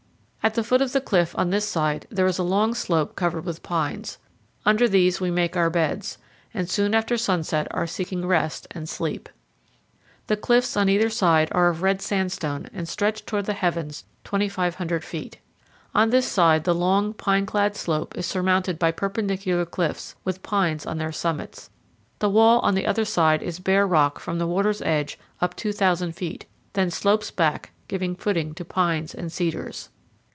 At 0.43 0.55
the 0.55 0.63
foot 0.63 0.81
of 0.81 0.91
the 0.91 1.01
cliff 1.01 1.35
on 1.37 1.51
this 1.51 1.67
side 1.67 2.07
there 2.09 2.25
is 2.25 2.39
a 2.39 2.43
long 2.43 2.73
slope 2.73 3.15
covered 3.15 3.45
with 3.45 3.61
pines; 3.61 4.17
under 4.65 4.87
these 4.89 5.21
we 5.21 5.29
make 5.29 5.55
our 5.55 5.69
beds, 5.69 6.17
and 6.51 6.67
soon 6.67 6.95
after 6.95 7.15
sunset 7.15 7.67
are 7.69 7.85
seeking 7.85 8.25
rest 8.25 8.65
and 8.71 8.89
sleep. 8.89 9.29
The 10.25 10.35
cliffs 10.35 10.75
on 10.75 10.89
either 10.89 11.11
side 11.11 11.49
are 11.51 11.69
of 11.69 11.83
red 11.83 12.01
sandstone 12.01 12.67
and 12.73 12.89
stretch 12.89 13.23
toward 13.23 13.45
the 13.45 13.53
heavens 13.53 14.03
2,500 14.23 15.03
feet. 15.03 15.37
On 15.93 16.09
this 16.09 16.25
side 16.25 16.63
the 16.63 16.73
long, 16.73 17.13
pine 17.13 17.45
clad 17.45 17.75
slope 17.75 18.17
is 18.17 18.25
surmounted 18.25 18.79
by 18.79 18.89
perpendicular 18.91 19.67
cliffs, 19.67 20.15
with 20.23 20.41
pines 20.41 20.87
on 20.87 20.97
their 20.97 21.11
summits. 21.11 21.69
The 22.17 22.29
wall 22.31 22.59
on 22.61 22.73
the 22.73 22.87
other 22.87 23.05
side 23.05 23.43
is 23.43 23.59
bare 23.59 23.85
rock 23.85 24.19
from 24.19 24.39
the 24.39 24.47
water's 24.47 24.81
edge 24.81 25.19
up 25.39 25.55
2,000 25.55 26.13
feet, 26.13 26.47
then 26.73 26.89
slopes 26.89 27.29
back, 27.29 27.73
giving 27.87 28.15
footing 28.15 28.55
to 28.55 28.65
pines 28.65 29.13
and 29.13 29.31
cedars. 29.31 29.89